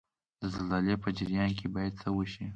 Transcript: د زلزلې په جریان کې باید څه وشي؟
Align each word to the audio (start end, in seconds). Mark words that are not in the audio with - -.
د 0.39 0.41
زلزلې 0.53 0.95
په 1.03 1.09
جریان 1.17 1.49
کې 1.57 1.67
باید 1.75 1.93
څه 2.01 2.07
وشي؟ 2.15 2.45